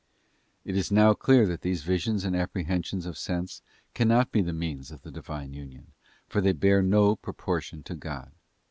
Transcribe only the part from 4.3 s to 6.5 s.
be the means of the Divine union, for